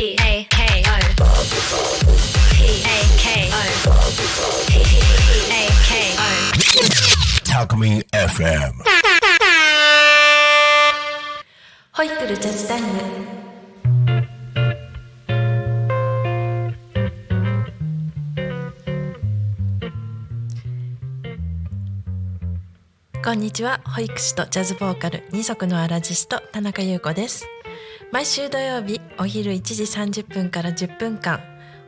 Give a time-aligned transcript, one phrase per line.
[0.00, 0.14] K O
[2.54, 3.58] P A K O
[4.68, 6.22] P A K O
[7.44, 8.74] タクミン FM
[11.90, 12.86] ホイップルジャズタイム
[23.24, 23.80] こんにちは。
[23.84, 27.48] 保育士とジャズボーカル二足のアラジスト田中優子です。
[28.12, 29.82] 毎週土曜日お昼1時
[30.22, 31.40] 30分から10分間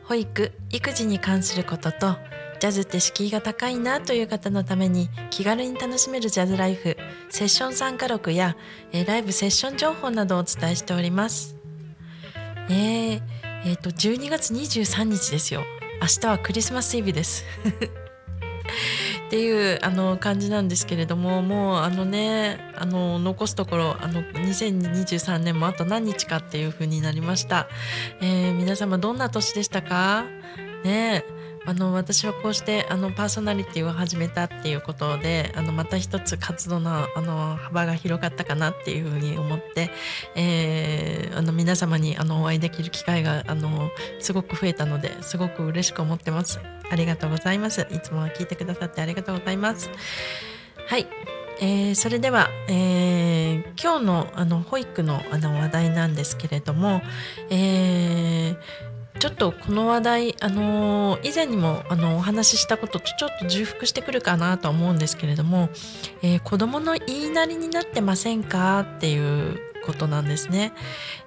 [0.05, 2.15] 保育育児に関することと
[2.59, 6.95] ジャズって敷居が高いなという方のために気軽に楽しめるジャズライフ
[7.29, 8.55] セッション参加録や、
[8.91, 11.55] えーライブセッション情報などをお伝えしております。
[12.69, 13.21] えー、
[13.65, 15.63] えーと12月23日ですよ。
[16.01, 17.45] 明日はクリスマスイブです。
[19.31, 27.69] っていうあの感じなんですけれどももうあのねあの残すところあの2023年もあと何日かっていう風になりました、
[28.19, 30.25] えー皆様どんな年でしたか？
[30.83, 31.23] ね。
[31.25, 39.91] えあの私はこうしてあのパーソナリティを始めたっていうことであのまた一つ活動のあの幅が広がったかなっていうふうに思って、
[40.35, 46.59] えーあの皆様にあのお会いできる機会があのすごく増えたのですごく嬉しく思ってます。
[46.91, 47.87] ありがとうございます。
[47.89, 49.89] いつも聞いてくださってありがとうございます。
[50.87, 51.07] はい。
[51.61, 57.01] えーそれでは、えー今日のあの保育のあの話題なんですけれども、
[57.49, 58.57] えー
[59.21, 65.69] ちょっとこの話題、あのー以前にもあのお話ししたこととちょっと重複してくるかなと思うんですけれども、
[66.23, 70.73] えー子供の言いなりになってませんかっていうことなんですね。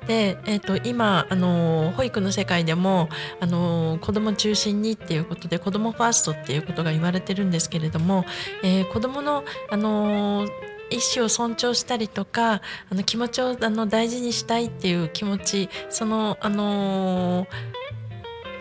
[0.08, 8.24] で、えー、と今、あのー保育の世界でも、あのー子供中心にっていうことで子供ファーストっていうことが言われてるんですけれども、
[8.64, 10.48] えー子供の、あの
[10.90, 17.46] 意思を尊重したりとかあの気持ちをあの大事にしたいっていう気持ちそのあの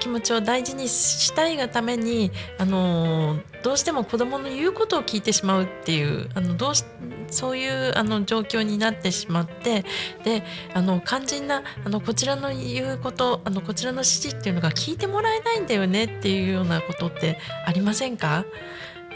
[0.03, 6.83] 気持ちを大事にしたいがためにあのどうしても子供の言うことを聞いてしまうっていうあのどうし
[7.30, 9.86] そういうあの状況になってしまって
[10.25, 10.43] で
[10.73, 18.43] あの肝心なあのこちらの言うことあのこちらの指示っていうのが聞いてもらえないんだよねっていうようなことってありませんか、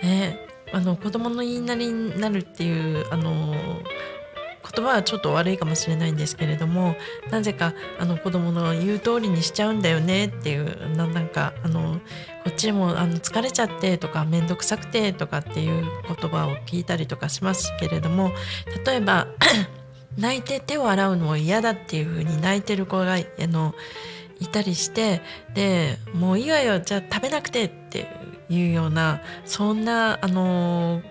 [0.01, 0.39] ね、
[0.71, 3.53] あの子供の言いなりになるっていうあの
[4.75, 6.95] 言葉はちょっと悪いかもしれないんですけれども
[7.31, 11.99] なぜかあの子供の言う通りにしちゃうんだよねっていうななんかあの
[12.43, 18.31] こっちもあの疲れちゃってとか面倒くさくてとかっていう言葉を聞いたりとかしますけれども
[18.85, 19.27] 例えば
[20.17, 23.75] 泣いて手を洗うのも嫌だっていうふうに泣いてる子があの
[24.39, 25.21] いたりして
[25.53, 28.07] でもういいわよじゃあ食べなくてって
[28.49, 31.01] いうようなそんなあの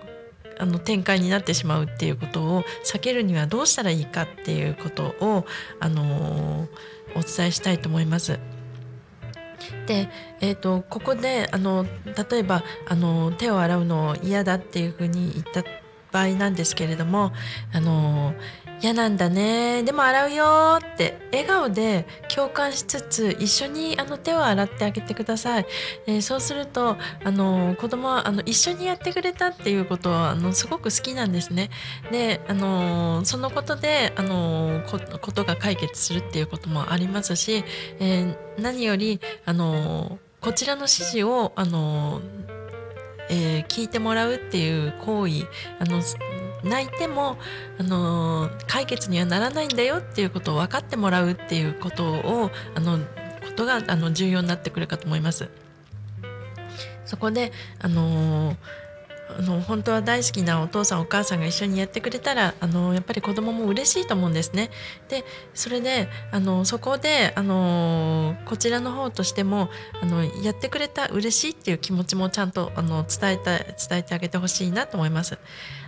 [0.59, 5.45] あの展開になってしまうっていうことを避けるにはどうしたらいいかっていうことを
[5.81, 6.69] あの
[7.15, 8.39] お伝えしたいと思います。
[9.87, 10.09] で、
[10.41, 11.87] えー、とここであの
[12.31, 15.65] 例えばあの手を洗うの嫌だっていうふうに言った
[16.13, 17.33] 場合なんですけれども
[17.73, 18.35] あの
[18.87, 19.83] 嫌なんだね。
[19.83, 21.19] でも洗うよって。
[21.33, 25.67] 笑顔で共感しつつ一緒にあの手を洗ってあげてください、
[26.07, 31.71] えーそうするとあの子供はあの一緒にやってくれたっていうことはあのすごく好きなんですね。
[32.13, 37.65] であのそのことであのこことが解決するっていうこともありますし、
[37.99, 42.23] えー何よりあのこちらの指示をあの
[43.29, 45.47] えー聞いてもらうっていう行為
[45.81, 46.01] あの
[46.65, 47.39] 泣いても
[47.79, 53.05] あの解決にはならないんだよっていうことを分かってもらうっていうことをあのこ
[53.57, 55.49] とがあの重要になってくるかと思います。
[57.05, 58.57] そこであの
[59.29, 64.71] あの本当は大好きなお父さんお母さんが一緒にやってくれたらあのやっぱり子供も嬉しいと思うんですね。
[65.09, 69.69] でそれであのそこであのこちらの方としても
[70.01, 75.39] あのやってくれた嬉しいっていう気持ちもちゃんとあの伝えた伝えてあげてほしいなと思います。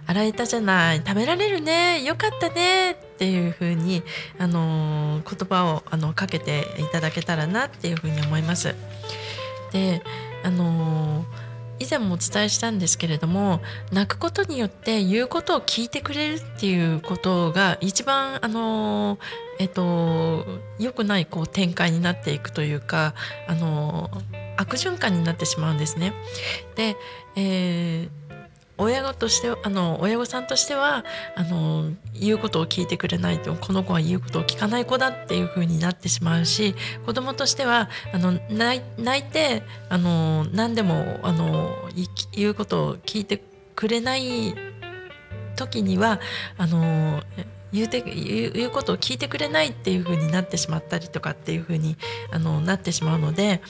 [0.06, 4.03] 洗えたじゃない食べられるねよかったねっていう風に
[4.38, 8.74] あの言葉をあのかけていただけたらなっていう風に思います。
[9.72, 10.03] で
[10.42, 11.24] あの
[11.78, 13.60] 以前もお伝えしたんですけれども
[13.92, 19.19] 泣くことによって言うことを聞いてくれるっていうことが一番あの
[19.59, 20.45] えっと
[20.78, 23.15] 良くないこう展開になっていくというか
[23.47, 24.10] あの
[24.57, 26.13] 悪循環になってしまうんですね。
[26.75, 26.97] で、
[27.36, 28.17] えー
[28.78, 31.04] 親御としてあの親御さんとしては
[31.34, 41.75] あの言うことを聞いてくれないとこの子は言うことを聞かない子だっていう風になってしまうし子供としてはあの泣いてあの何でもあの
[42.33, 43.42] 言うことを聞いて
[43.75, 44.54] くれない
[45.57, 46.21] 時には
[46.57, 47.22] あの
[47.72, 51.97] 言うて言うことを聞いてくれないっていう風になってしまったりとかっていう風に
[52.30, 53.60] あのなってしまうので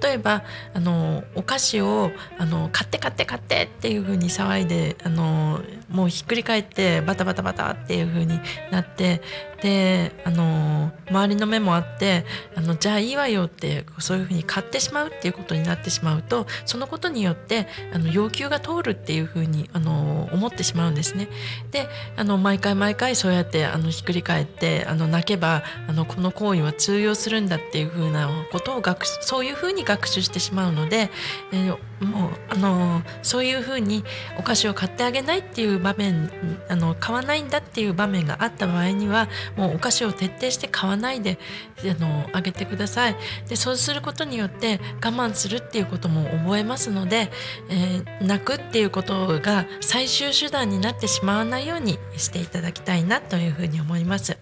[0.00, 0.44] 例えば
[0.74, 8.40] あのお菓子をあの買って買って買ってっていう風に騒いであのもうひっくり返ってバタバタバタっていう風に
[8.70, 9.22] なって
[9.62, 12.24] であの周りの目もあって
[12.56, 21.28] あのじゃあいいわよってそういう風に買ってしまうっていうことになってしまうとそのことによってあの要求が通るっていう風にあの思ってしまうんですね。
[21.70, 31.10] であの毎回毎回そうやってあのひっくり返ってあの泣けばあのこの行為は通用するんだっていう風なことを学そういう風に学習してしまうので、
[31.52, 34.04] えーもうあのそういう風に
[34.38, 36.30] お菓子を買ってあげないっていう場面
[36.68, 41.38] あの買わないんだっていう場面があった場合にはもうお菓子を徹底して買わないで
[41.80, 43.16] あのあげてください
[43.48, 47.30] でそうすることによって我慢するっていうことも覚えますので、
[47.68, 54.36] えー、泣くっていうことが最終手段になってしまわないようにしていただきたいなというふうに思います。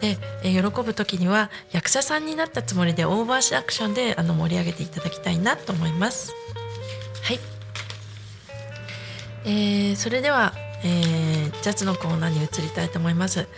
[0.00, 6.34] で、え、喜ぶ時には役者さんになったつもりでオーバーアクションであの盛り上げていただきたいなと思います。
[7.22, 7.40] はい、
[9.46, 10.52] えー、それでは、
[10.84, 11.33] えー、
[11.64, 13.48] ジャズのコーナーに移りたいと思います。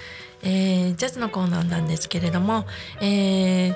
[0.44, 2.64] えー、ジャズのコーナーなんですけれども、
[3.00, 3.74] えー、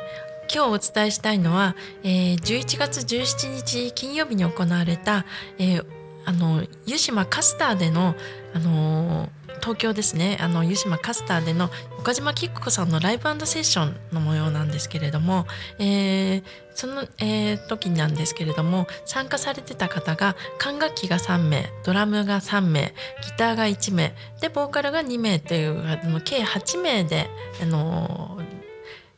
[0.54, 1.74] 今日お伝えしたいのは、
[2.04, 5.26] えー、11月17日金曜日に行われた、
[5.58, 5.86] えー、
[6.26, 8.14] あの湯島カスターでの、
[8.54, 10.38] あのー東京ですね。
[10.40, 15.46] あの湯島カスターでの岡島きっ子さんのライブセッションの模様なんですけれども、
[15.78, 16.42] えー、
[16.74, 27.28] その、えー、時なんですけれども参加されてた方が管楽器が3名ドラムが3名ギターが1名でボーカルが2名というあの計8名で
[27.62, 28.40] あの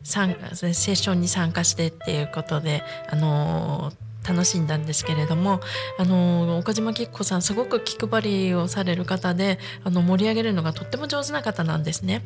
[0.04, 3.92] セッションに参加してっていうことであの
[4.26, 5.60] 楽しんだんですけれども
[5.98, 12.22] あの岡島きっ子さんすごく気配りをされる方であの盛り上げるのがとっても上手な方なんですね。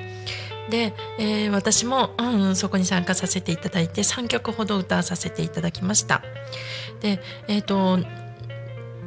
[0.70, 6.22] で、えー、私も、うん、そこに参加させていただいて3曲ほど歌わさせていただきました。
[7.00, 7.98] で、えーと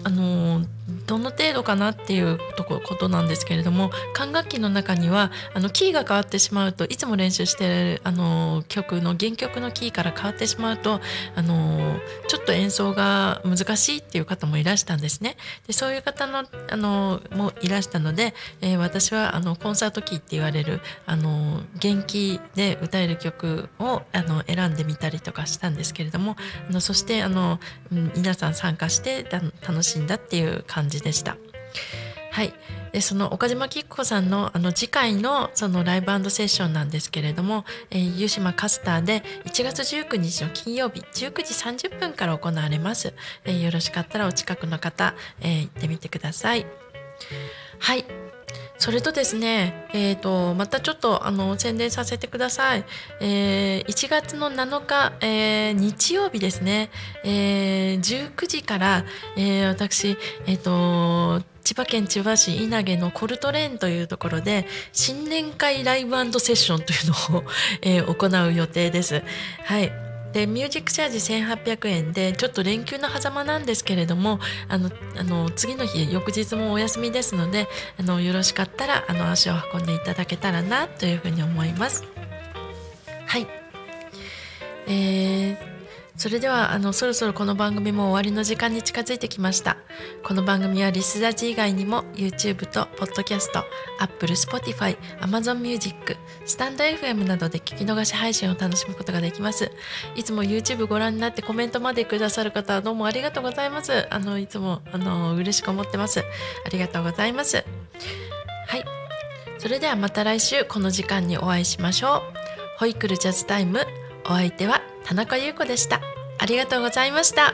[0.04, 0.66] あの
[1.10, 11.02] どの程度かなっていうとことなんですけれども管楽器の中にはあのキーが変わってしまうといつも練習してるあの曲の原曲のキーから変わってしまうと
[11.36, 15.36] あのちょっと演奏が難しいっていう方もいらしたんですね。
[15.66, 26.36] でそういう方のあのもいらしたので、えー、私はあのコンサートキーって言われるあの元気で歌える曲をあの選んでみたりとかしたんですけれども
[26.70, 27.60] あのそしてあの
[27.90, 31.38] 皆さん参加して楽しんだっていう感じでした。
[32.32, 32.54] はい、
[32.92, 43.14] でその岡島喜久子さんのあの次回のそのライブセッションなんですけれども、えー、湯島カスターで1月19日の金曜日19時30分から行われます、
[43.46, 46.66] えー、よろしかったらお近くの方、えー、行ってみてください。
[47.80, 48.06] はい。
[48.80, 52.86] それとですね、えーと、またちょっとあの宣伝させてください。
[53.20, 56.90] えー、1月の7日、えー、日曜日ですね、
[57.26, 59.04] えー、19時から、
[59.36, 60.18] えー、私、
[60.48, 67.44] えーと、千葉県千葉市稲毛のコルトレーンというところで新年会ライブセッションというのを、
[67.82, 69.22] えー、行う予定です。
[69.66, 77.68] はいでミュージックチャージ1800円でちょっと連休の狭間なんですけれどもあのあの次の日翌日もお休みですので
[78.00, 82.04] あのよろしかったらあの足を運んでいただけたらなというふうに思います。
[83.26, 83.48] はい、
[84.88, 85.79] えー
[86.20, 89.78] それではあのそろそろこの番組も終わりの時間に近づいてきました。
[90.22, 93.48] この番組はリスラジ以外にも YouTube と Podcast、
[94.00, 99.72] Apple、Spotify、Amazon Music、スタンド FM などで聞き逃し配信を楽しむことができます。
[100.14, 104.06] いつも YouTube ご覧になってコメントまでくださる方どうもありがとうございます。
[104.14, 106.20] あのいつもあの嬉しく思ってます。
[106.66, 107.64] ありがとうございます。
[108.68, 108.84] はい。
[109.58, 112.22] それではまた来週この時間にお会いしましょう。
[112.78, 113.88] ホイクルジャズタイム。
[114.26, 116.02] お相手は田中優子でした。
[116.38, 117.54] ありがとうございました。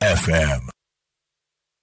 [0.00, 0.75] FM